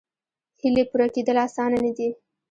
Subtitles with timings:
[0.61, 2.09] هیلې پوره کېدل اسانه نه دي.